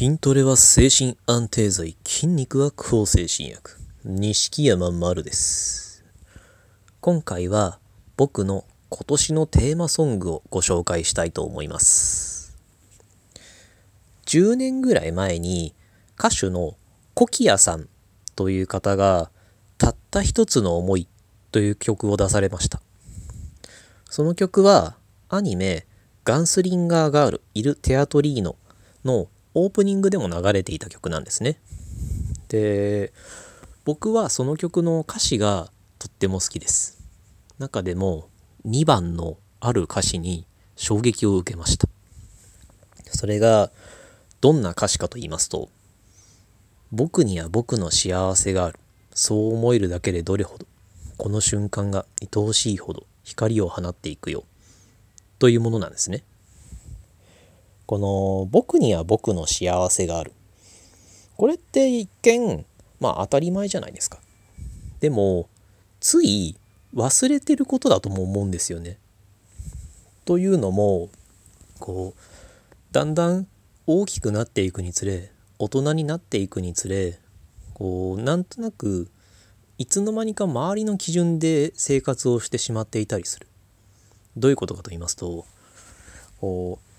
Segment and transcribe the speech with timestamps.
[0.00, 3.76] 筋トレは精神安定剤、筋肉は抗精神薬。
[4.02, 6.06] 錦山丸です。
[7.02, 7.78] 今回は
[8.16, 12.56] 僕の今年のテーマソングをご紹介したいと思います。
[14.24, 15.74] 10年ぐらい前に
[16.18, 16.78] 歌手の
[17.12, 17.86] コキヤさん
[18.36, 19.30] という方が
[19.76, 21.08] たった一つの思い
[21.52, 22.80] という曲を出されました。
[24.08, 24.96] その曲は
[25.28, 25.84] アニメ
[26.24, 28.56] ガンスリンガーガールイル・テアトリーノ
[29.04, 31.60] のオープニングでも流れていた曲なんですね。
[32.48, 33.12] で、
[33.84, 37.00] 僕はその曲の歌詞がとっても好きです。
[37.58, 38.28] 中でも
[38.66, 41.88] 2番のある歌詞に衝撃を受けました。
[43.12, 43.70] それが
[44.40, 45.68] どんな歌詞かと言いますと、
[46.92, 48.78] 僕には僕の幸せがある。
[49.12, 50.66] そう思えるだけでどれほど、
[51.16, 54.44] この瞬間が愛おしいほど光を放っていくよ。
[55.38, 56.22] というものなんですね。
[57.90, 60.32] この僕には僕の幸せがある。
[61.36, 62.64] これって一見、
[63.00, 64.20] まあ当たり前じゃないですか。
[65.00, 65.48] でも、
[65.98, 66.56] つい
[66.94, 68.98] 忘れてることだとも思うんですよね。
[70.24, 71.08] というのも、
[71.80, 72.20] こう、
[72.92, 73.48] だんだん
[73.88, 77.18] 大きくなっていくにつれ、大人になっていくにつれ、
[77.74, 79.10] こう、なんとなく、
[79.78, 83.48] いつの間にか周りの基準で生活をしてしまっていたりする。
[84.36, 85.44] どういうことかと言いますと、
[86.40, 86.89] こう、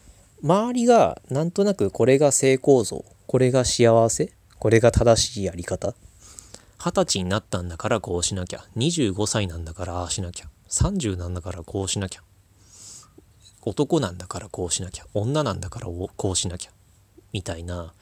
[0.43, 5.93] 周りがなんとなくこれが性構造、これが幸せ、これが正しいやり方。
[6.83, 8.65] 二十歳になったんだからこうしなきゃ。
[8.75, 10.47] 25歳なんだからああしなきゃ。
[10.67, 12.21] 30なんだからこうしなきゃ。
[13.61, 15.05] 男なんだからこうしなきゃ。
[15.13, 16.71] 女なんだからこうしなきゃ。
[17.33, 17.93] みたいな、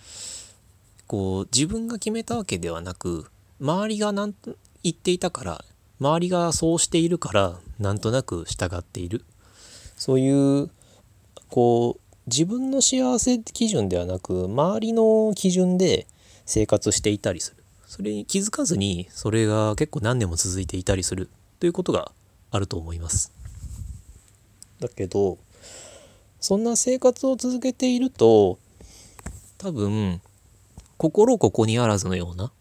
[1.08, 3.30] こう、自分が決めたわけではなく、
[3.60, 4.34] 周りがなん
[4.84, 5.66] 言っていたから、
[6.00, 9.26] 周りがそうしているから、なんとなく従っている。
[9.98, 10.72] そういう、
[11.50, 16.06] こう、自分の幸せ基準ではなく周りの基準で
[16.46, 17.64] 生活していたりする。
[17.88, 21.28] それに気づかずにそれが結構何年も続いていたりする
[21.60, 22.12] ということが
[22.52, 23.32] あると思います。
[24.80, 25.40] だけど
[26.40, 28.60] そんな生活を続けていると
[29.58, 30.22] 多分
[30.98, 32.52] 心ここにあらずのような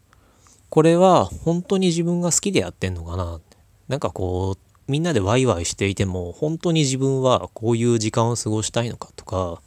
[0.71, 3.39] これは本当に自分が好きでやってんのかな
[3.89, 9.61] なんかこうみんなでワイワイしていても本当に自分はこういう時間を過ごしたいのかとか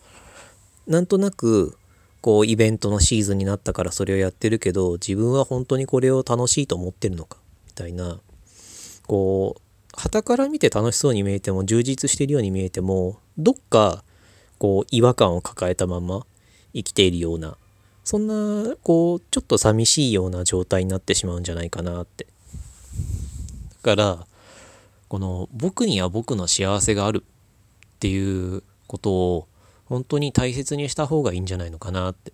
[0.87, 1.77] なんとなく
[2.21, 7.37] こうイベントのシーズンになったからそれをやってるけど自分は本当にこれを楽しいと思ってるのか
[7.67, 8.19] みたいな。
[9.07, 9.61] こう
[9.93, 14.05] 傍から見て楽しそうに見えても充実しているように見えてもどっか
[14.57, 16.25] こう違和感を抱えたまま
[16.73, 17.57] 生きているような
[18.05, 22.25] そんなこうちょっと寂しいような状態になってしまうんじゃないかなって。
[23.83, 24.27] だから
[25.11, 29.47] この僕には僕の幸せがあるっていうことを
[29.83, 32.31] 本当に大切にした方がいいんじゃないのかなって。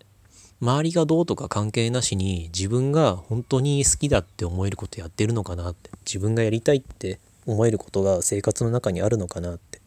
[0.62, 5.90] 周りがどうとか関係なしに自分が本当に好きだって思えることやってるのかなって。
[6.06, 9.82] 自分がやりたいって思えることが生活の中にあるのかなって。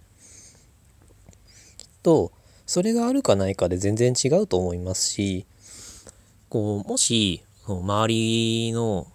[1.76, 2.32] きっと
[2.66, 5.46] それがあるかないかで全然違うと思いますし
[6.48, 9.06] こうもし周りの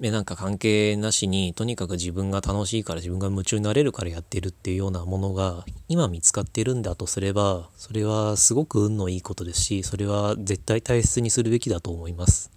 [0.00, 12.50] でなんか関係なしにとにかく自分が楽しいから自分が夢中になれるからやってるっていうようなものが今見つかってるんだとすればそれはすごく運のいいことですしそれは絶対大切にするべきだと思います。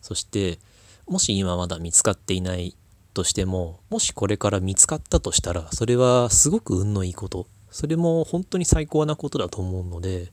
[0.00, 0.60] そして
[1.08, 2.76] もし今まだ見つかっていない
[3.14, 7.46] としてももしこれから見つかったとしたらそれはすごく運のいいこと。
[7.72, 10.32] それも本当に最高なことだと思うので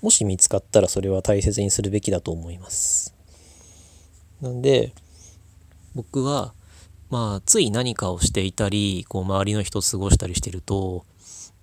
[0.00, 3.14] もし見つかったらそれは大切にするべきだと思います。
[4.40, 4.92] なんで
[5.94, 6.54] 僕は
[7.10, 11.04] まあつい何かをしていたりこう周りの人と過ごしたりしてると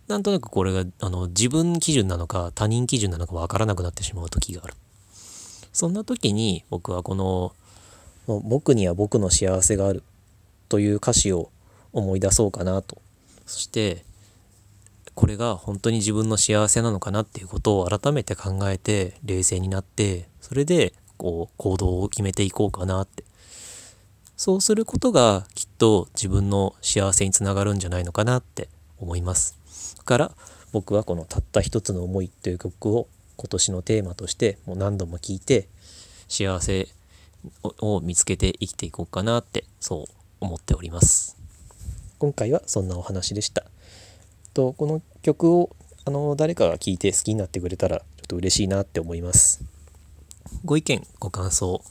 [0.08, 4.74] なんとなくこれがあの自分基準なのか他人基準なのかわからなくなってしまう時がある。
[5.72, 7.54] そんな時に僕はこの
[8.28, 10.04] 「僕には僕の幸せがある」
[10.68, 11.52] という歌詞を
[11.94, 12.98] 思い出そうかなと。
[13.46, 14.04] そして
[15.16, 23.24] これが本当に自分の幸せなのかなっていうことを改めて考えて冷静になってそれでこう行動を決めていこうかなって
[24.40, 29.58] そうすることがきっと自分の幸せにつながるんじゃないのかなって思います。
[30.06, 30.32] から
[30.72, 35.68] 僕はこの「たった一つの思い」という曲を今年のテーマとしてもう何度も聴いて
[36.30, 36.88] 幸せ
[37.82, 40.06] を見つけて生きていこうかなってそう
[40.40, 41.36] 思っております。
[42.18, 43.66] 今回はそんなお話でした。
[44.54, 45.76] とこの曲を
[46.06, 49.62] あの誰かが聴いて好きになってくれたらちょっと嬉しいなって思います。
[50.64, 51.84] ご意見ご感想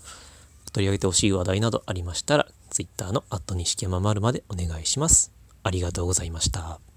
[0.70, 5.32] 取り上げてほしい話題などありましたら、Twitter のアット錦山丸までお願いします。
[5.62, 6.88] ありがとうございました。